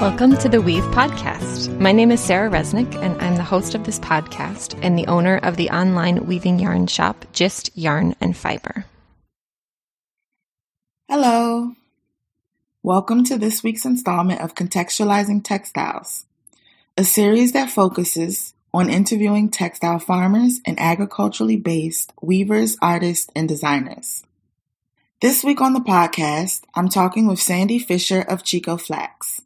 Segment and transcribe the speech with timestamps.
[0.00, 1.76] Welcome to the Weave Podcast.
[1.80, 5.38] My name is Sarah Resnick, and I'm the host of this podcast and the owner
[5.38, 8.84] of the online weaving yarn shop, Just Yarn and Fiber.
[11.08, 11.72] Hello.
[12.80, 16.26] Welcome to this week's installment of Contextualizing Textiles,
[16.96, 24.22] a series that focuses on interviewing textile farmers and agriculturally based weavers, artists, and designers.
[25.20, 29.42] This week on the podcast, I'm talking with Sandy Fisher of Chico Flax.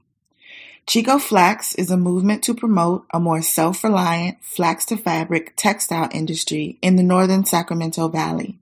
[0.85, 7.05] Chico Flax is a movement to promote a more self-reliant flax-to-fabric textile industry in the
[7.05, 8.59] northern Sacramento Valley.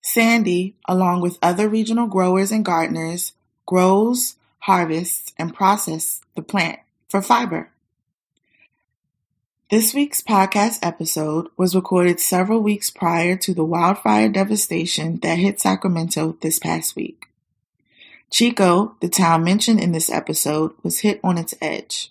[0.00, 3.32] Sandy, along with other regional growers and gardeners,
[3.66, 6.78] grows, harvests, and processes the plant
[7.08, 7.70] for fiber.
[9.68, 15.58] This week's podcast episode was recorded several weeks prior to the wildfire devastation that hit
[15.58, 17.26] Sacramento this past week.
[18.30, 22.10] Chico, the town mentioned in this episode, was hit on its edge.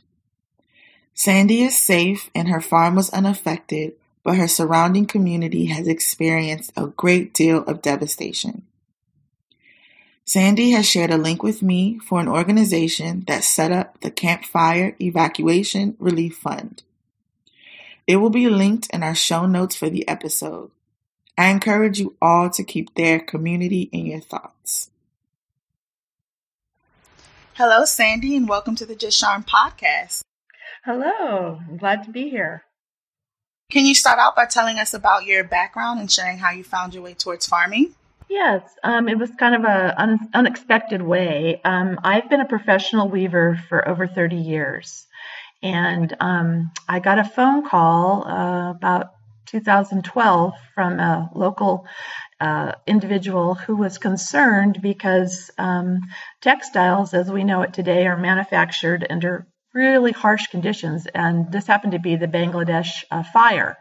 [1.14, 6.88] Sandy is safe and her farm was unaffected, but her surrounding community has experienced a
[6.88, 8.64] great deal of devastation.
[10.26, 14.44] Sandy has shared a link with me for an organization that set up the Camp
[14.44, 16.82] Fire Evacuation Relief Fund.
[18.08, 20.72] It will be linked in our show notes for the episode.
[21.38, 24.90] I encourage you all to keep their community in your thoughts.
[27.58, 30.20] Hello, Sandy, and welcome to the Just Yarn podcast.
[30.84, 32.66] Hello, I'm glad to be here.
[33.72, 36.94] Can you start out by telling us about your background and sharing how you found
[36.94, 37.96] your way towards farming?
[38.28, 41.62] Yes, um, it was kind of a un- unexpected way.
[41.64, 45.08] Um, I've been a professional weaver for over 30 years,
[45.64, 49.12] and um, I got a phone call uh, about
[49.46, 51.88] 2012 from a local
[52.40, 56.02] uh, individual who was concerned because um,
[56.42, 61.08] textiles, as we know it today, are manufactured under really harsh conditions.
[61.14, 63.78] And this happened to be the Bangladesh uh, fire.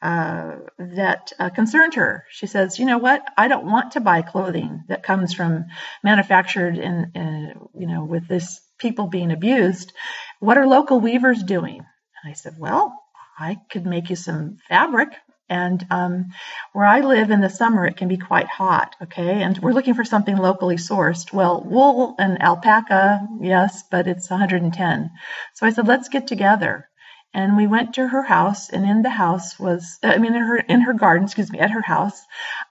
[0.00, 2.24] Uh, that uh, concerned her.
[2.30, 3.20] She says, "You know what?
[3.36, 5.64] I don't want to buy clothing that comes from
[6.04, 9.92] manufactured in, uh, you know, with this people being abused.
[10.38, 12.96] What are local weavers doing?" And I said, "Well,
[13.38, 15.10] I could make you some fabric
[15.48, 16.26] and um,
[16.72, 19.42] where I live in the summer, it can be quite hot, okay?
[19.42, 21.32] And we're looking for something locally sourced.
[21.32, 25.10] Well, wool and alpaca, yes, but it's 110.
[25.54, 26.88] So I said, let's get together.
[27.32, 30.56] And we went to her house, and in the house was, I mean, in her
[30.56, 32.18] in her garden, excuse me, at her house,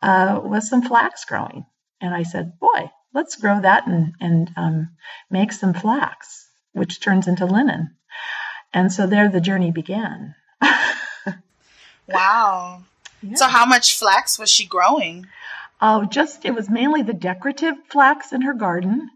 [0.01, 1.65] uh, was some flax growing.
[2.01, 4.89] And I said, boy, let's grow that and and um,
[5.29, 7.95] make some flax, which turns into linen.
[8.73, 10.33] And so there, the journey began.
[12.07, 12.83] Wow.
[13.21, 13.35] Yeah.
[13.35, 15.27] So how much flax was she growing?
[15.81, 19.09] Oh, just it was mainly the decorative flax in her garden.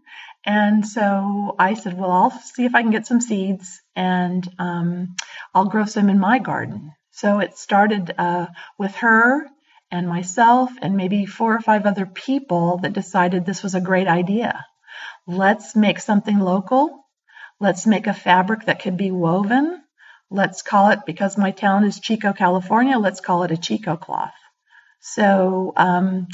[0.44, 5.16] And so I said, well, I'll see if I can get some seeds and um,
[5.54, 6.92] I'll grow some in my garden.
[7.12, 8.46] So it started uh,
[8.78, 9.46] with her
[9.90, 14.08] and myself and maybe four or five other people that decided this was a great
[14.08, 14.64] idea.
[15.26, 17.04] Let's make something local.
[17.60, 19.81] Let's make a fabric that could be woven
[20.32, 24.34] let's call it, because my town is Chico, California, let's call it a Chico cloth.
[25.00, 26.28] So, um,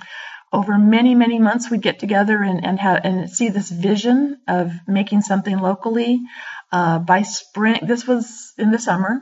[0.53, 4.73] over many, many months, we'd get together and, and, have, and see this vision of
[4.87, 6.21] making something locally.
[6.73, 9.21] Uh, by spring, this was in the summer.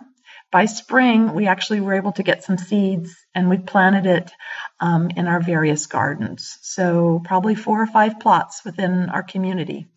[0.53, 4.31] By spring, we actually were able to get some seeds and we planted it
[4.79, 6.59] um, in our various gardens.
[6.63, 9.89] So, probably four or five plots within our community.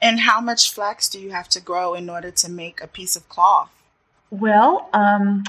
[0.00, 3.16] And how much flax do you have to grow in order to make a piece
[3.16, 3.70] of cloth?
[4.30, 5.44] Well, um,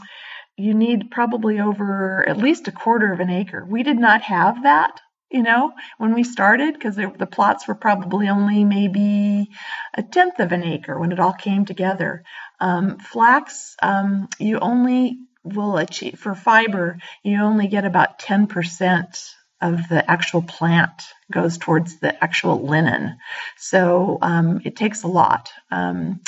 [0.57, 3.65] you need probably over at least a quarter of an acre.
[3.65, 4.99] We did not have that,
[5.29, 9.49] you know, when we started because the plots were probably only maybe
[9.93, 12.23] a tenth of an acre when it all came together.
[12.59, 19.87] Um, flax, um, you only will achieve for fiber, you only get about 10% of
[19.89, 23.17] the actual plant goes towards the actual linen.
[23.57, 25.51] So um, it takes a lot.
[25.71, 26.21] Um,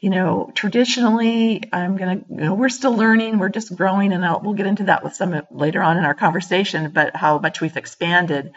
[0.00, 2.22] you know, traditionally, I'm gonna.
[2.30, 3.38] You know, we're still learning.
[3.38, 6.14] We're just growing, and I'll, we'll get into that with some later on in our
[6.14, 6.90] conversation.
[6.90, 8.52] But how much we've expanded.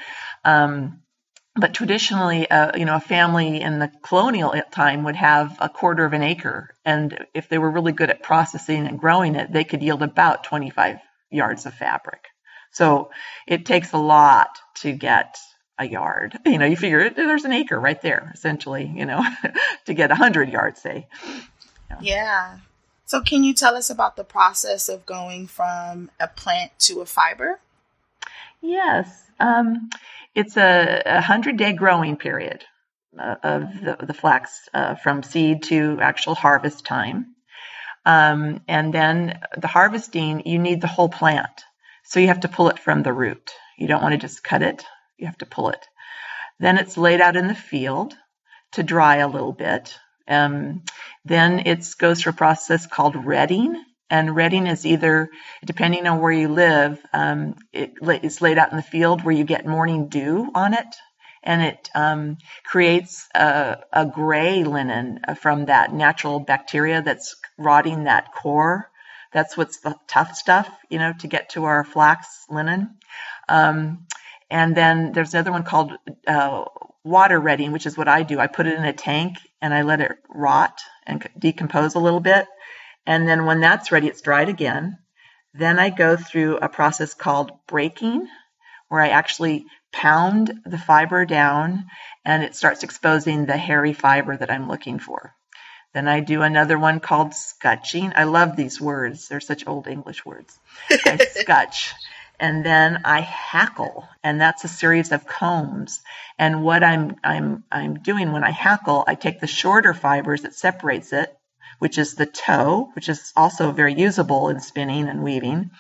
[0.46, 1.02] Um,
[1.56, 6.06] but traditionally, uh, you know, a family in the colonial time would have a quarter
[6.06, 9.66] of an acre, and if they were really good at processing and growing it, they
[9.66, 11.00] could yield about 25
[11.30, 12.26] yards of fabric.
[12.74, 13.12] So
[13.48, 14.50] it takes a lot
[14.82, 15.38] to get
[15.80, 16.38] a yard.
[16.46, 19.24] You know, you figure there's an acre right there, essentially, you know,
[19.86, 21.08] to get 100 yards, say.
[21.90, 21.98] Yeah.
[22.02, 22.58] yeah.
[23.06, 27.06] So, can you tell us about the process of going from a plant to a
[27.06, 27.60] fiber?
[28.62, 29.08] Yes.
[29.40, 29.90] Um,
[30.36, 32.64] it's a, a 100 day growing period.
[33.18, 37.36] uh, of the, the flax uh, from seed to actual harvest time.
[38.06, 41.64] Um, and then the harvesting, you need the whole plant.
[42.04, 43.52] So you have to pull it from the root.
[43.78, 44.86] You don't want to just cut it,
[45.18, 45.88] you have to pull it.
[46.60, 48.16] Then it's laid out in the field
[48.74, 49.98] to dry a little bit.
[50.28, 50.84] Um,
[51.26, 53.84] then it goes through a process called retting.
[54.10, 55.30] And retting is either,
[55.66, 59.44] depending on where you live, um, it, it's laid out in the field where you
[59.44, 60.96] get morning dew on it
[61.44, 68.34] and it um, creates a, a, gray linen from that natural bacteria that's rotting that
[68.34, 68.90] core.
[69.34, 72.98] That's what's the tough stuff, you know, to get to our flax linen.
[73.50, 74.06] Um,
[74.50, 75.94] and then there's another one called
[76.28, 76.66] uh,
[77.04, 78.40] water retting, which is what I do.
[78.40, 82.20] I put it in a tank and I let it rot and decompose a little
[82.20, 82.46] bit.
[83.06, 84.98] And then when that's ready, it's dried again.
[85.54, 88.28] Then I go through a process called breaking,
[88.88, 91.86] where I actually pound the fiber down
[92.26, 95.34] and it starts exposing the hairy fiber that I'm looking for.
[95.94, 98.14] Then I do another one called scutching.
[98.16, 99.28] I love these words.
[99.28, 100.58] They're such old English words.
[100.90, 101.94] I scutch.
[102.40, 106.02] And then I hackle, and that's a series of combs.
[106.40, 110.56] And what I'm I'm I'm doing when I hackle, I take the shorter fibers that
[110.56, 111.34] separates it,
[111.80, 115.72] which is the tow, which is also very usable in spinning and weaving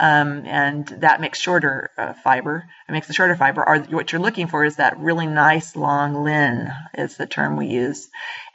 [0.00, 2.64] um, and that makes shorter uh, fiber.
[2.88, 3.62] It makes the shorter fiber.
[3.66, 7.66] Or what you're looking for is that really nice long lin is the term we
[7.66, 8.08] use,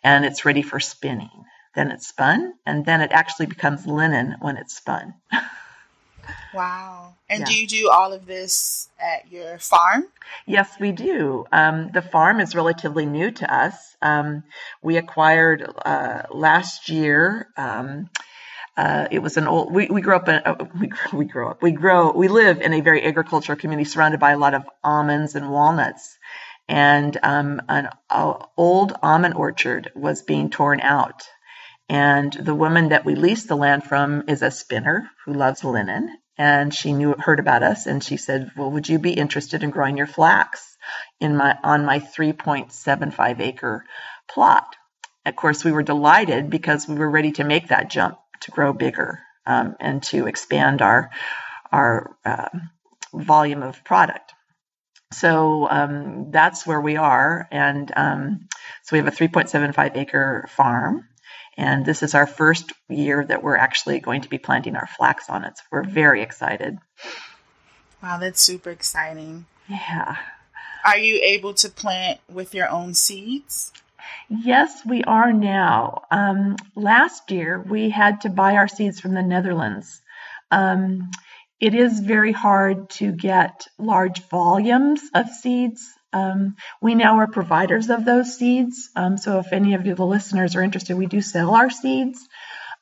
[0.04, 1.46] and it's ready for spinning.
[1.76, 5.14] Then it's spun, and then it actually becomes linen when it's spun.
[6.54, 7.14] wow!
[7.30, 7.46] And yeah.
[7.46, 10.08] do you do all of this at your farm?
[10.48, 11.46] Yes, we do.
[11.52, 13.96] Um, the farm is relatively new to us.
[14.02, 14.44] Um,
[14.82, 17.50] we acquired uh, last year.
[17.56, 18.10] Um,
[18.78, 19.74] uh, it was an old.
[19.74, 20.28] We, we grew up.
[20.28, 21.62] In, uh, we we grew up.
[21.62, 22.12] We grow.
[22.12, 26.18] We live in a very agricultural community surrounded by a lot of almonds and walnuts,
[26.68, 27.90] and um, an
[28.58, 31.24] old almond orchard was being torn out.
[31.88, 36.10] And the woman that we leased the land from is a spinner who loves linen,
[36.38, 39.70] and she knew heard about us, and she said, "Well, would you be interested in
[39.70, 40.76] growing your flax
[41.22, 43.86] in my on my 3.75 acre
[44.28, 44.76] plot?"
[45.26, 48.74] Of course, we were delighted because we were ready to make that jump to grow
[48.74, 51.12] bigger um, and to expand our
[51.72, 52.50] our uh,
[53.14, 54.34] volume of product.
[55.12, 58.48] So um, that's where we are, and um,
[58.84, 61.08] so we have a 3.75 acre farm,
[61.58, 65.30] and this is our first year that we're actually going to be planting our flax
[65.30, 65.58] on it.
[65.58, 66.78] So we're very excited.
[68.02, 69.46] Wow, that's super exciting.
[69.70, 70.18] Yeah.
[70.86, 73.72] Are you able to plant with your own seeds?
[74.30, 76.04] Yes, we are now.
[76.12, 80.02] Um, last year, we had to buy our seeds from the Netherlands.
[80.52, 81.12] Um,
[81.60, 85.88] it is very hard to get large volumes of seeds.
[86.12, 88.90] Um, we now are providers of those seeds.
[88.96, 92.28] Um, so if any of you, the listeners are interested, we do sell our seeds.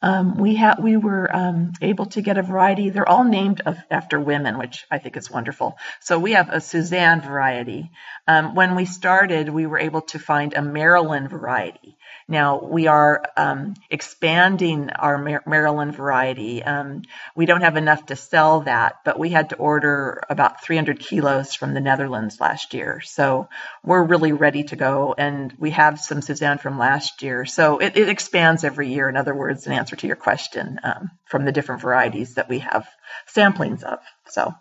[0.03, 2.89] Um, we had we were um, able to get a variety.
[2.89, 5.77] They're all named of, after women, which I think is wonderful.
[6.01, 7.89] So we have a Suzanne variety.
[8.27, 11.97] Um, when we started, we were able to find a Marilyn variety.
[12.27, 16.63] Now we are um, expanding our Mar- Marilyn variety.
[16.63, 17.03] Um,
[17.35, 21.53] we don't have enough to sell that, but we had to order about 300 kilos
[21.53, 23.01] from the Netherlands last year.
[23.01, 23.49] So
[23.83, 27.45] we're really ready to go, and we have some Suzanne from last year.
[27.45, 29.09] So it, it expands every year.
[29.09, 32.59] In other words, in answer to your question, um, from the different varieties that we
[32.59, 32.87] have
[33.33, 33.99] samplings of.
[34.27, 34.53] So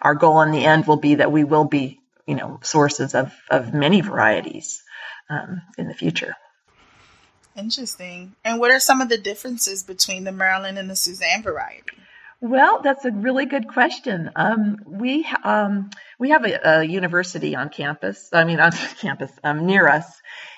[0.00, 3.32] our goal in the end will be that we will be, you know, sources of
[3.50, 4.82] of many varieties
[5.30, 6.34] um, in the future.
[7.56, 8.36] Interesting.
[8.44, 11.90] And what are some of the differences between the Marilyn and the Suzanne variety?
[12.40, 14.30] Well, that's a really good question.
[14.36, 18.28] Um, we um, we have a, a, university on campus.
[18.32, 18.70] I mean, on
[19.00, 20.06] campus um, near us,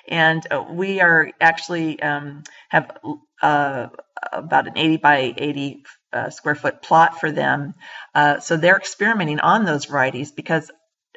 [0.06, 2.98] and uh, we are actually um, have
[3.42, 3.88] uh,
[4.32, 7.74] about an 80 by 80 uh, square foot plot for them.
[8.14, 10.70] Uh, so they're experimenting on those varieties because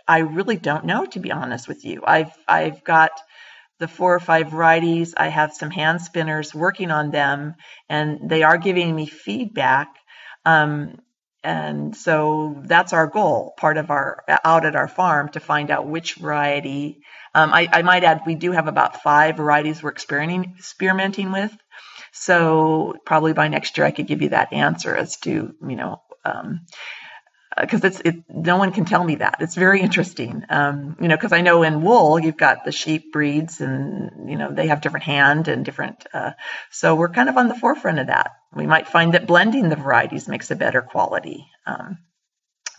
[0.08, 2.04] I really don't know, to be honest with you.
[2.06, 3.12] I've I've got
[3.80, 5.14] the four or five varieties.
[5.16, 7.56] I have some hand spinners working on them,
[7.90, 9.90] and they are giving me feedback.
[10.46, 11.00] Um,
[11.44, 15.88] and so that's our goal, part of our out at our farm to find out
[15.88, 17.02] which variety.
[17.36, 21.52] Um, I, I, might add, we do have about five varieties we're experimenting experimenting with.
[22.14, 26.02] So probably by next year, I could give you that answer as to you know
[26.24, 26.62] um,
[27.60, 29.38] because it's it, no one can tell me that.
[29.40, 33.12] It's very interesting, um, you know, because I know in wool you've got the sheep
[33.12, 36.06] breeds and you know they have different hand and different.
[36.14, 36.32] Uh,
[36.72, 38.32] so we're kind of on the forefront of that.
[38.54, 41.48] We might find that blending the varieties makes a better quality.
[41.66, 41.98] Um,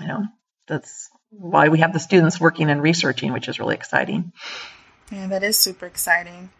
[0.01, 0.25] you know,
[0.67, 4.33] that's why we have the students working and researching, which is really exciting.
[5.11, 6.51] Yeah, that is super exciting.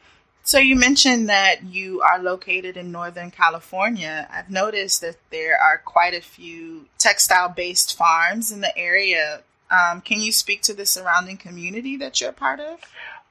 [0.47, 4.29] So you mentioned that you are located in Northern California.
[4.31, 9.41] I've noticed that there are quite a few textile-based farms in the area.
[9.71, 12.79] Um, can you speak to the surrounding community that you're part of?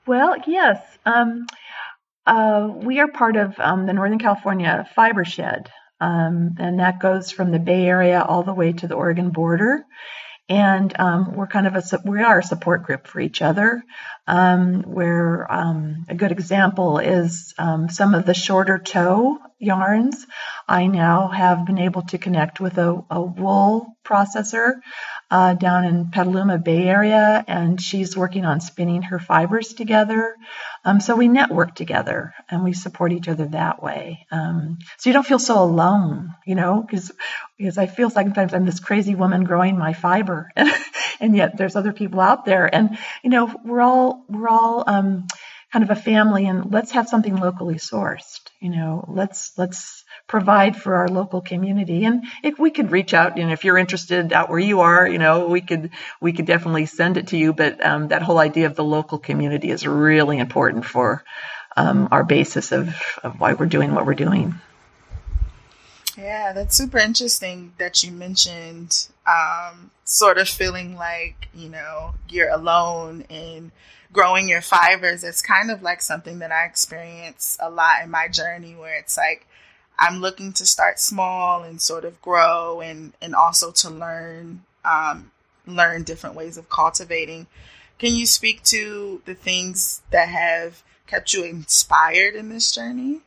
[0.08, 0.82] Well, yes.
[1.05, 1.46] Um,
[2.25, 5.67] uh, we are part of um, the Northern California Fibershed,
[6.01, 9.86] um, and that goes from the Bay Area all the way to the Oregon border
[10.50, 13.83] and um, we're kind of a we are a support group for each other.
[14.27, 20.25] Um, where um, a good example is um, some of the shorter tow yarns.
[20.67, 24.75] I now have been able to connect with a, a wool processor
[25.32, 30.36] uh, down in Petaluma Bay Area, and she's working on spinning her fibers together.
[30.86, 34.25] Um, so we network together and we support each other that way.
[34.32, 37.12] Um, so you don't feel so alone, you know, because
[37.58, 40.51] because I feel sometimes I'm this crazy woman growing my fiber,
[41.20, 45.27] and yet there's other people out there, and you know we're all we're all um,
[45.74, 48.42] kind of a family, and let's have something locally sourced.
[48.60, 52.06] You know, let's let's provide for our local community.
[52.06, 55.18] And if we could reach out, and if you're interested out where you are, you
[55.18, 55.89] know, we could
[56.22, 57.53] we could definitely send it to you.
[57.53, 61.24] But um, that whole idea of the local community is really important for
[61.75, 64.53] um, our basis of, of why we're doing what we're doing.
[66.17, 72.50] Yeah, that's super interesting that you mentioned um, sort of feeling like, you know, you're
[72.50, 73.72] alone in
[74.12, 75.24] growing your fibers.
[75.24, 79.17] It's kind of like something that I experience a lot in my journey where it's
[79.17, 79.48] like
[79.98, 85.32] I'm looking to start small and sort of grow and and also to learn um,
[85.65, 87.48] learn different ways of cultivating.
[87.98, 93.22] Can you speak to the things that have kept you inspired in this journey?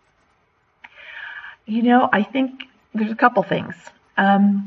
[1.66, 2.62] You know, I think
[2.96, 3.74] there's a couple things.
[4.16, 4.66] Um,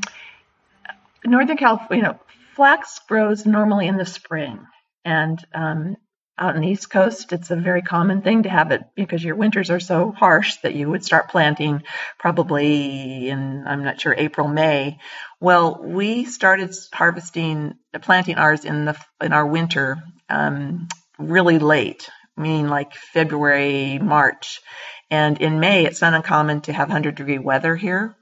[1.24, 2.20] Northern California, you know,
[2.54, 4.66] flax grows normally in the spring,
[5.04, 5.96] and um,
[6.40, 9.36] out on the East Coast, it's a very common thing to have it because your
[9.36, 11.82] winters are so harsh that you would start planting
[12.18, 14.98] probably in, I'm not sure, April, May.
[15.38, 22.68] Well, we started harvesting, planting ours in the in our winter um, really late, meaning
[22.68, 24.62] like February, March.
[25.10, 28.16] And in May, it's not uncommon to have 100 degree weather here.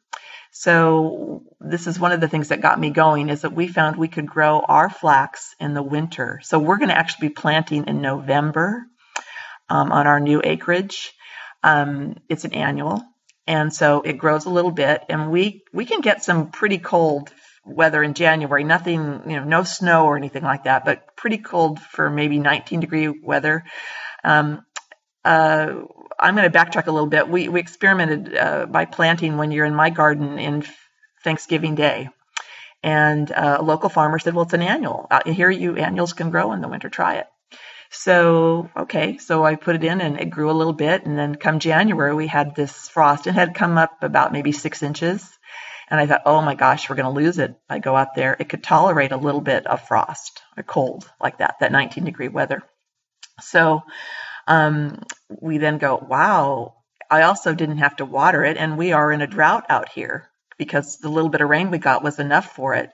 [0.51, 3.97] So this is one of the things that got me going is that we found
[3.97, 6.41] we could grow our flax in the winter.
[6.43, 8.87] So we're going to actually be planting in November
[9.69, 11.13] um, on our new acreage.
[11.63, 13.03] Um, it's an annual,
[13.47, 17.33] and so it grows a little bit, and we we can get some pretty cold
[17.65, 18.65] weather in January.
[18.65, 22.81] Nothing, you know, no snow or anything like that, but pretty cold for maybe 19
[22.81, 23.65] degree weather.
[24.25, 24.65] Um,
[25.25, 25.83] uh,
[26.19, 27.29] I'm going to backtrack a little bit.
[27.29, 30.65] We we experimented uh, by planting one year in my garden in
[31.23, 32.09] Thanksgiving Day,
[32.83, 35.07] and uh, a local farmer said, "Well, it's an annual.
[35.11, 36.89] Uh, here, you annuals can grow in the winter.
[36.89, 37.27] Try it."
[37.91, 41.37] So okay, so I put it in, and it grew a little bit, and then
[41.37, 43.27] come January, we had this frost.
[43.27, 45.29] It had come up about maybe six inches.
[45.91, 47.55] And I thought, oh my gosh, we're going to lose it.
[47.67, 48.37] I go out there.
[48.39, 52.29] It could tolerate a little bit of frost, a cold like that, that 19 degree
[52.29, 52.63] weather.
[53.41, 53.85] So
[54.49, 56.75] um, we then go, wow,
[57.11, 58.57] I also didn't have to water it.
[58.57, 61.79] And we are in a drought out here because the little bit of rain we
[61.79, 62.91] got was enough for it.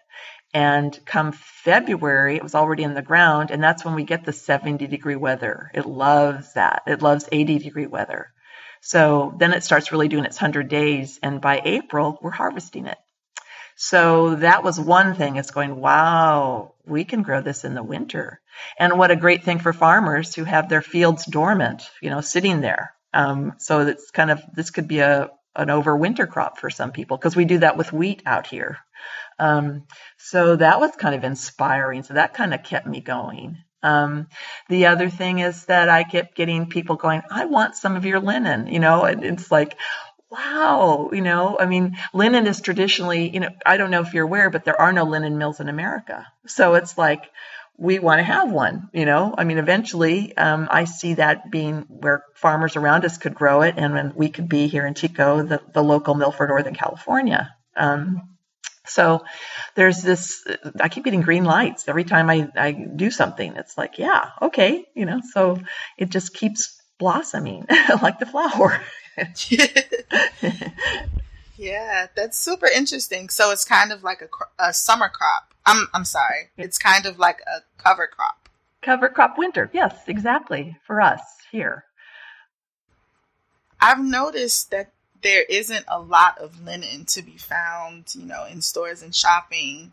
[0.53, 3.51] And come February, it was already in the ground.
[3.51, 5.71] And that's when we get the 70 degree weather.
[5.75, 6.83] It loves that.
[6.87, 8.33] It loves 80 degree weather.
[8.81, 11.19] So then it starts really doing its 100 days.
[11.23, 12.99] And by April, we're harvesting it.
[13.77, 15.37] So that was one thing.
[15.37, 18.41] It's going, wow, we can grow this in the winter.
[18.79, 22.61] And what a great thing for farmers who have their fields dormant, you know, sitting
[22.61, 22.95] there.
[23.13, 27.17] Um, so it's kind of, this could be a, an overwinter crop for some people
[27.17, 28.79] because we do that with wheat out here.
[29.39, 29.87] Um,
[30.19, 32.03] so that was kind of inspiring.
[32.03, 33.59] So that kind of kept me going.
[33.83, 34.29] Um,
[34.69, 38.21] the other thing is that I kept getting people going, I want some of your
[38.21, 39.77] linen, you know, and it's like,
[40.35, 44.25] wow, you know, I mean, linen is traditionally, you know, I don't know if you're
[44.25, 46.27] aware, but there are no linen mills in America.
[46.47, 47.31] So it's like,
[47.77, 49.35] we want to have one, you know.
[49.37, 53.75] I mean, eventually, um, I see that being where farmers around us could grow it,
[53.77, 57.55] and when we could be here in Chico, the, the local mill for Northern California.
[57.77, 58.37] Um,
[58.87, 59.25] so
[59.75, 60.47] there's this,
[60.79, 63.57] I keep getting green lights every time I, I do something.
[63.57, 65.59] It's like, yeah, okay, you know, so
[65.99, 67.67] it just keeps blossoming
[68.03, 68.81] like the flower.
[71.57, 73.29] yeah, that's super interesting.
[73.29, 74.29] So it's kind of like a,
[74.69, 75.55] a summer crop.
[75.67, 76.51] I'm I'm sorry.
[76.57, 78.49] It's kind of like a cover crop.
[78.83, 79.71] Cover crop winter.
[79.73, 80.77] Yes, exactly.
[80.87, 81.85] For us here.
[83.81, 84.93] I've noticed that
[85.23, 89.93] there isn't a lot of linen to be found, you know, in stores and shopping.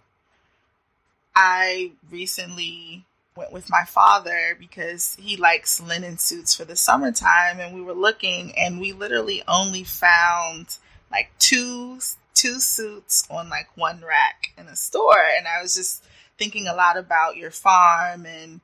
[1.36, 7.74] I recently went with my father because he likes linen suits for the summertime and
[7.74, 10.78] we were looking and we literally only found
[11.12, 12.00] like two
[12.34, 16.04] two suits on like one rack in a store and I was just
[16.38, 18.62] thinking a lot about your farm and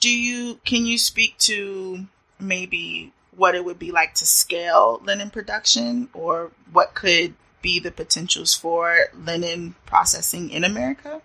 [0.00, 2.06] do you can you speak to
[2.38, 7.90] maybe what it would be like to scale linen production or what could be the
[7.90, 11.22] potentials for linen processing in America?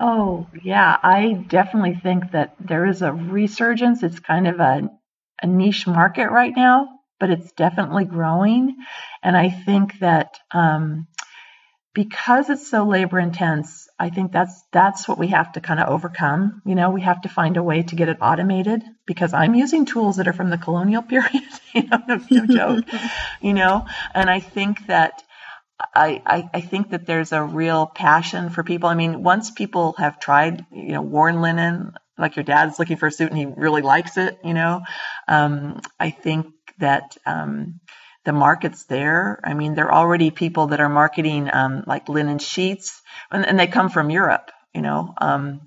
[0.00, 4.02] Oh, yeah, I definitely think that there is a resurgence.
[4.02, 4.88] It's kind of a,
[5.42, 6.88] a niche market right now,
[7.18, 8.76] but it's definitely growing.
[9.22, 11.06] And I think that um,
[11.92, 15.88] because it's so labor intense, I think that's that's what we have to kind of
[15.88, 16.62] overcome.
[16.64, 19.84] You know, we have to find a way to get it automated because I'm using
[19.84, 21.42] tools that are from the colonial period.
[21.74, 22.84] you know, no, no joke.
[23.42, 25.22] you know, and I think that
[25.94, 28.88] I, I, think that there's a real passion for people.
[28.88, 33.06] I mean, once people have tried, you know, worn linen, like your dad's looking for
[33.06, 34.82] a suit and he really likes it, you know,
[35.26, 36.46] um, I think
[36.78, 37.80] that um,
[38.24, 39.40] the market's there.
[39.42, 43.58] I mean, there are already people that are marketing um, like linen sheets, and, and,
[43.58, 45.14] they come from Europe, you know.
[45.18, 45.62] Um,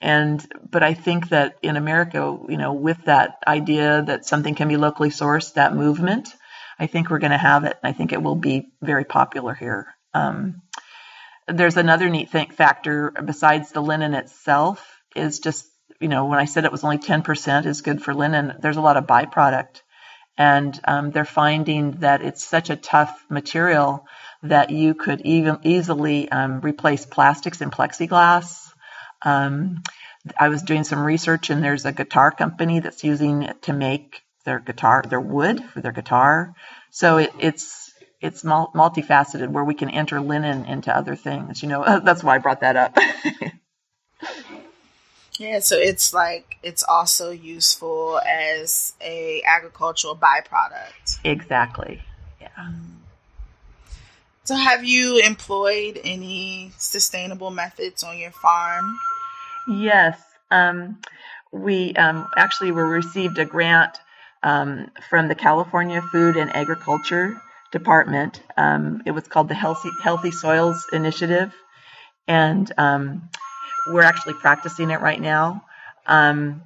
[0.00, 4.68] and but I think that in America, you know, with that idea that something can
[4.68, 6.34] be locally sourced, that movement,
[6.78, 7.76] I think we're going to have it.
[7.82, 9.88] I think it will be very popular here.
[10.14, 10.62] Um,
[11.46, 15.66] there's another neat thing, factor besides the linen itself is just,
[16.00, 18.82] you know, when I said it was only 10% is good for linen, there's a
[18.82, 19.82] lot of byproduct.
[20.36, 24.06] And um, they're finding that it's such a tough material
[24.44, 28.70] that you could even easily um, replace plastics in plexiglass.
[29.22, 29.82] Um,
[30.38, 34.22] I was doing some research, and there's a guitar company that's using it to make
[34.48, 36.54] their guitar, their wood for their guitar.
[36.90, 41.62] So it, it's it's multifaceted where we can enter linen into other things.
[41.62, 42.96] You know, that's why I brought that up.
[45.38, 51.18] yeah, so it's like it's also useful as a agricultural byproduct.
[51.24, 52.02] Exactly.
[52.40, 52.70] Yeah.
[54.44, 58.98] So have you employed any sustainable methods on your farm?
[59.68, 60.18] Yes.
[60.50, 61.00] Um,
[61.52, 63.98] we um, actually were received a grant
[64.42, 67.40] um, from the California Food and Agriculture
[67.72, 68.42] Department.
[68.56, 71.54] Um, it was called the Healthy, Healthy Soils Initiative,
[72.26, 73.28] and um,
[73.88, 75.64] we're actually practicing it right now.
[76.06, 76.62] Um,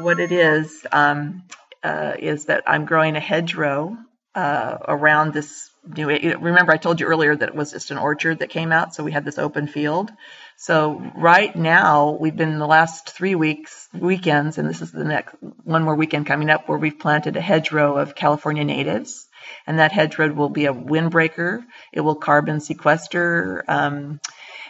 [0.00, 1.44] what it is um,
[1.82, 3.96] uh, is that I'm growing a hedgerow
[4.34, 6.08] uh, around this new.
[6.08, 9.04] Remember, I told you earlier that it was just an orchard that came out, so
[9.04, 10.10] we had this open field.
[10.56, 15.34] So right now, we've been the last three weeks, weekends, and this is the next
[15.64, 19.26] one more weekend coming up where we've planted a hedgerow of California natives.
[19.66, 21.64] And that hedgerow will be a windbreaker.
[21.92, 24.20] It will carbon sequester um,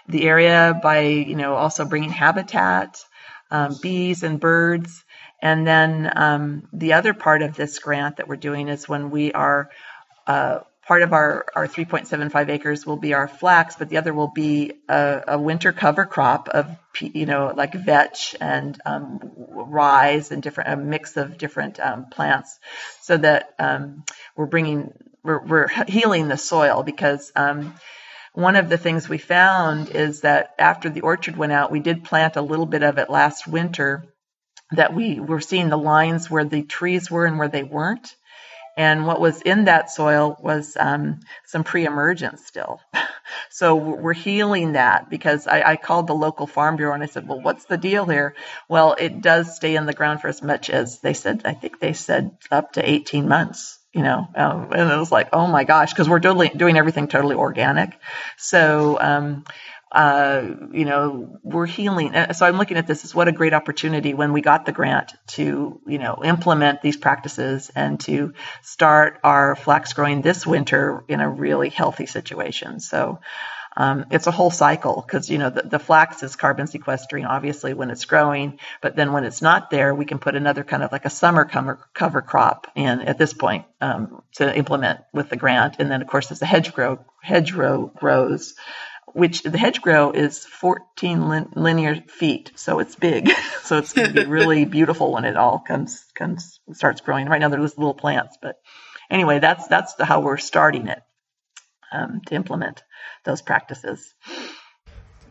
[0.08, 2.98] the area by, you know, also bringing habitat,
[3.50, 5.04] um, bees and birds.
[5.40, 9.32] And then um, the other part of this grant that we're doing is when we
[9.32, 9.70] are
[10.26, 14.28] uh, part of our, our 3.75 acres will be our flax, but the other will
[14.34, 16.68] be a, a winter cover crop of,
[17.00, 22.58] you know, like vetch and um, rye and different, a mix of different um, plants
[23.00, 24.04] so that um,
[24.36, 24.92] we're bringing,
[25.22, 27.74] we're, we're, healing the soil because um,
[28.34, 32.02] one of the things we found is that after the orchard went out, we did
[32.02, 34.04] plant a little bit of it last winter
[34.72, 38.16] that we were seeing the lines where the trees were and where they weren't
[38.76, 42.80] and what was in that soil was um, some pre-emergence still.
[43.50, 47.28] so we're healing that because I, I, called the local farm bureau and I said,
[47.28, 48.34] well, what's the deal here?
[48.68, 51.80] Well, it does stay in the ground for as much as they said, I think
[51.80, 55.64] they said up to 18 months, you know, um, and it was like, oh my
[55.64, 57.98] gosh, because we're doing, doing everything totally organic.
[58.38, 59.44] So, um,
[59.92, 62.14] uh, you know, we're healing.
[62.32, 65.12] So I'm looking at this as what a great opportunity when we got the grant
[65.28, 71.20] to, you know, implement these practices and to start our flax growing this winter in
[71.20, 72.80] a really healthy situation.
[72.80, 73.20] So
[73.76, 77.72] um, it's a whole cycle because you know the, the, flax is carbon sequestering obviously
[77.72, 80.92] when it's growing, but then when it's not there, we can put another kind of
[80.92, 85.36] like a summer cover, cover crop in at this point um, to implement with the
[85.36, 85.76] grant.
[85.78, 88.54] And then of course as the hedgerow hedgerow grows,
[89.14, 93.30] which the hedgerow is 14 lin- linear feet, so it's big.
[93.62, 97.28] so it's going to be really beautiful when it all comes comes starts growing.
[97.28, 98.56] Right now there's little plants, but
[99.10, 101.02] anyway, that's that's the, how we're starting it
[101.92, 102.82] um, to implement
[103.24, 104.14] those practices.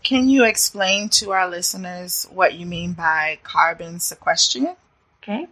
[0.03, 4.75] Can you explain to our listeners what you mean by carbon sequestration?
[5.21, 5.47] Okay.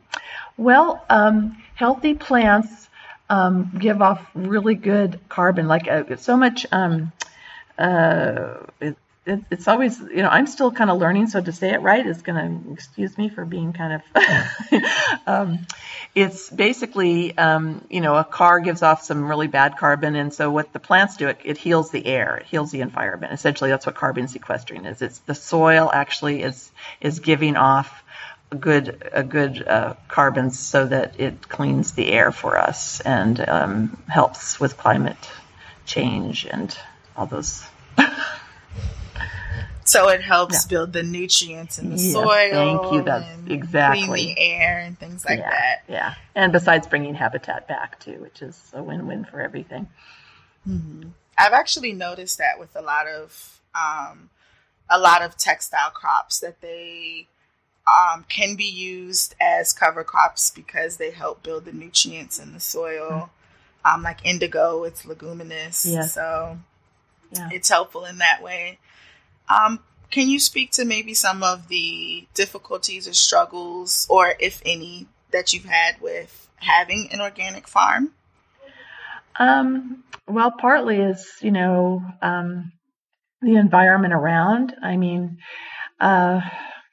[0.58, 2.89] Well, um, healthy plants
[3.30, 7.12] um, give off really good carbon, like uh, so much um,
[7.80, 8.65] uh,
[9.30, 12.06] it, it's always you know I'm still kind of learning, so to say it right
[12.06, 14.84] is going to excuse me for being kind of.
[15.28, 15.60] um,
[16.15, 20.50] it's basically um, you know a car gives off some really bad carbon, and so
[20.50, 23.34] what the plants do it, it heals the air, it heals the environment.
[23.34, 25.02] Essentially, that's what carbon sequestering is.
[25.02, 28.04] It's the soil actually is is giving off
[28.52, 33.39] a good a good uh, carbons so that it cleans the air for us and
[33.48, 35.30] um, helps with climate
[35.86, 36.76] change and
[37.20, 37.64] all those.
[39.84, 40.70] so it helps yeah.
[40.70, 42.80] build the nutrients in the yes, soil.
[42.80, 43.02] Thank you.
[43.02, 45.84] That's exactly clean the air and things like yeah, that.
[45.90, 49.90] Yeah, and besides bringing habitat back too, which is a win-win for everything.
[50.68, 51.10] Mm-hmm.
[51.38, 54.30] I've actually noticed that with a lot of um,
[54.90, 57.28] a lot of textile crops that they
[57.86, 62.60] um, can be used as cover crops because they help build the nutrients in the
[62.62, 63.10] soil.
[63.12, 63.26] Mm-hmm.
[63.86, 66.14] Um, like indigo, it's leguminous, yes.
[66.14, 66.60] so
[67.32, 67.50] yeah.
[67.52, 68.80] it's helpful in that way.
[69.50, 75.08] Um, can you speak to maybe some of the difficulties or struggles, or if any,
[75.32, 78.12] that you've had with having an organic farm?
[79.38, 82.72] Um, well, partly is you know um,
[83.42, 84.76] the environment around.
[84.82, 85.38] I mean,
[86.00, 86.42] uh,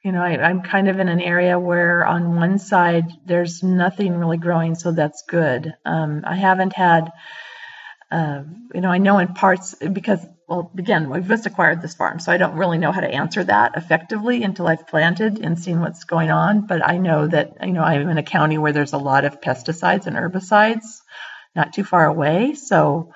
[0.03, 4.15] you know, I, am kind of in an area where on one side there's nothing
[4.15, 5.73] really growing, so that's good.
[5.85, 7.11] Um, I haven't had,
[8.09, 8.43] uh,
[8.73, 12.31] you know, I know in parts because, well, again, we've just acquired this farm, so
[12.31, 16.05] I don't really know how to answer that effectively until I've planted and seen what's
[16.05, 16.67] going on.
[16.67, 19.41] But I know that, you know, I'm in a county where there's a lot of
[19.41, 21.01] pesticides and herbicides
[21.55, 22.53] not too far away.
[22.53, 23.11] So,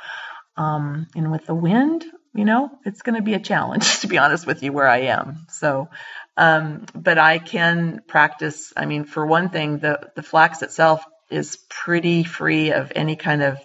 [0.57, 4.17] um, and with the wind, you know, it's going to be a challenge, to be
[4.17, 5.45] honest with you, where I am.
[5.49, 5.89] So,
[6.35, 8.73] um, but I can practice.
[8.75, 13.41] I mean, for one thing, the, the flax itself is pretty free of any kind
[13.41, 13.57] of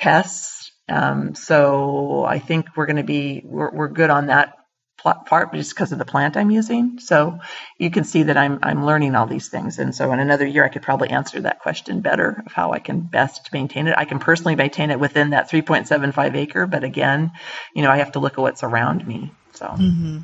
[0.00, 0.72] pests.
[0.88, 4.56] Um, so I think we're going to be, we're, we're good on that
[5.02, 6.98] part just because of the plant I'm using.
[6.98, 7.38] So
[7.78, 10.64] you can see that I'm I'm learning all these things, and so in another year
[10.64, 13.94] I could probably answer that question better of how I can best maintain it.
[13.96, 17.32] I can personally maintain it within that 3.75 acre, but again,
[17.74, 19.32] you know I have to look at what's around me.
[19.54, 19.66] So.
[19.66, 20.18] Mm-hmm.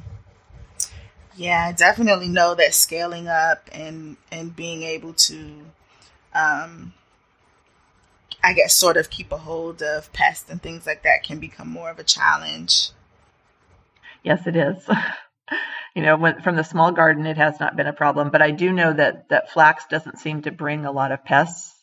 [1.39, 5.67] Yeah, I definitely know that scaling up and and being able to,
[6.35, 6.95] um,
[8.47, 11.69] I guess, sort of keep a hold of pests and things like that can become
[11.69, 12.91] more of a challenge.
[14.23, 14.77] Yes, it is.
[15.97, 18.53] you know, when, from the small garden, it has not been a problem, but I
[18.53, 21.75] do know that that flax doesn't seem to bring a lot of pests.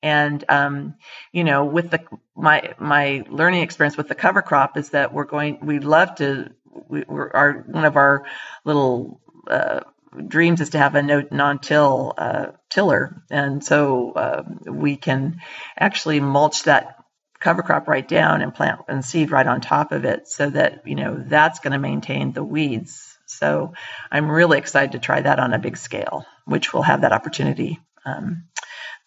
[0.00, 0.94] And um,
[1.32, 2.00] you know, with the
[2.36, 5.58] my my learning experience with the cover crop is that we're going.
[5.66, 6.52] We'd love to.
[6.88, 8.24] We, are our one of our
[8.64, 9.80] little uh,
[10.26, 15.40] dreams is to have a no, non-till uh, tiller, and so uh, we can
[15.78, 16.96] actually mulch that
[17.40, 20.82] cover crop right down and plant and seed right on top of it so that
[20.86, 23.16] you know that's going to maintain the weeds.
[23.26, 23.74] So
[24.10, 27.78] i'm really excited to try that on a big scale which we'll have that opportunity
[28.06, 28.44] um,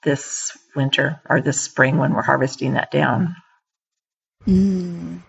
[0.03, 3.35] this winter or this spring when we're harvesting that down.
[4.47, 5.21] Mm.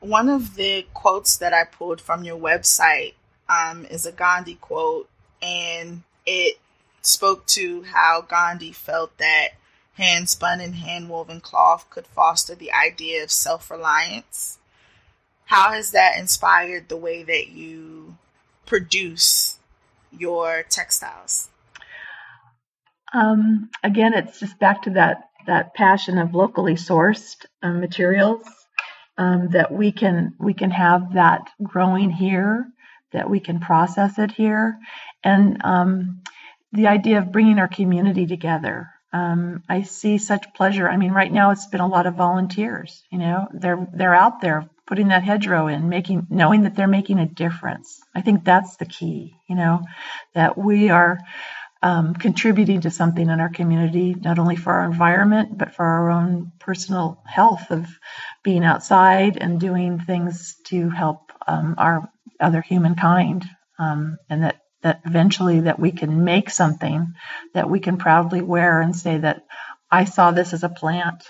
[0.00, 3.14] one of the quotes that i pulled from your website
[3.48, 5.08] um, is a gandhi quote
[5.40, 6.58] and it
[7.02, 9.50] spoke to how gandhi felt that
[9.94, 14.58] hand spun and hand woven cloth could foster the idea of self reliance.
[15.46, 18.16] How has that inspired the way that you
[18.66, 19.58] produce
[20.16, 21.48] your textiles?
[23.14, 28.46] Um, again, it's just back to that that passion of locally sourced uh, materials
[29.16, 32.66] um, that we can we can have that growing here,
[33.12, 34.78] that we can process it here,
[35.24, 36.22] and um,
[36.72, 40.88] the idea of bringing our community together um, I see such pleasure.
[40.88, 43.02] I mean, right now it's been a lot of volunteers.
[43.10, 47.18] You know, they're they're out there putting that hedgerow in, making knowing that they're making
[47.18, 48.00] a difference.
[48.14, 49.34] I think that's the key.
[49.48, 49.80] You know,
[50.34, 51.18] that we are
[51.82, 56.10] um, contributing to something in our community, not only for our environment but for our
[56.10, 57.86] own personal health of
[58.42, 62.10] being outside and doing things to help um, our
[62.40, 63.44] other humankind,
[63.78, 67.14] um, and that that eventually that we can make something
[67.54, 69.42] that we can proudly wear and say that
[69.90, 71.24] I saw this as a plant.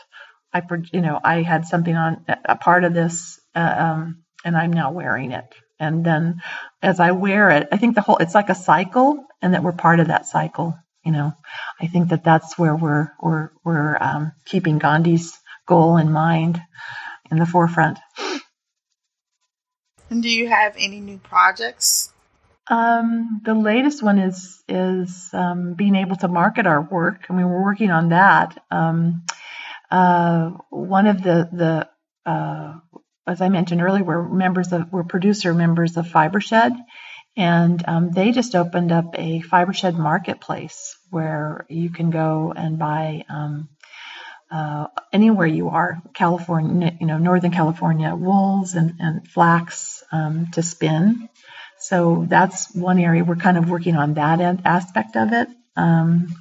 [0.53, 4.73] I, you know, I had something on a part of this, uh, um, and I'm
[4.73, 5.45] now wearing it.
[5.79, 6.41] And then
[6.83, 9.73] as I wear it, I think the whole, it's like a cycle and that we're
[9.73, 10.77] part of that cycle.
[11.05, 11.33] You know,
[11.81, 16.61] I think that that's where we're, we're, we're, um, keeping Gandhi's goal in mind
[17.31, 17.99] in the forefront.
[20.11, 22.13] And do you have any new projects
[22.71, 27.25] um, the latest one is is um, being able to market our work.
[27.29, 28.63] I mean, we're working on that.
[28.71, 29.25] Um,
[29.91, 31.89] uh, one of the the
[32.31, 32.75] uh,
[33.27, 36.77] as I mentioned earlier, we're members of we're producer members of Fibershed,
[37.37, 43.25] and um, they just opened up a Fibershed marketplace where you can go and buy
[43.31, 43.71] um,
[44.51, 50.63] uh, anywhere you are, California, you know, Northern California, wools and, and flax um, to
[50.63, 51.29] spin.
[51.79, 55.49] So that's one area we're kind of working on that aspect of it.
[55.77, 56.35] Um,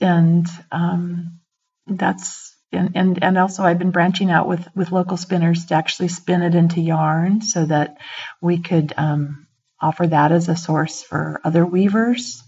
[0.00, 1.40] and um,
[1.86, 6.08] that's and, and and also I've been branching out with with local spinners to actually
[6.08, 7.96] spin it into yarn so that
[8.40, 9.46] we could um,
[9.80, 12.42] offer that as a source for other weavers.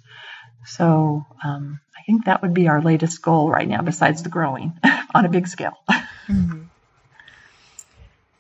[0.67, 4.73] So um, think that would be our latest goal right now, besides the growing
[5.15, 5.77] on a big scale.
[6.29, 6.65] Mm-hmm.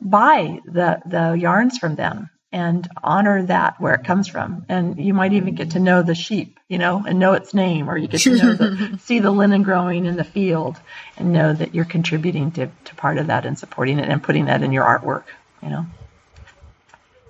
[0.00, 4.64] buy the, the yarns from them and honor that where it comes from.
[4.68, 7.90] And you might even get to know the sheep, you know, and know its name,
[7.90, 10.78] or you get to know the, see the linen growing in the field
[11.16, 14.46] and know that you're contributing to, to part of that and supporting it and putting
[14.46, 15.24] that in your artwork,
[15.62, 15.86] you know.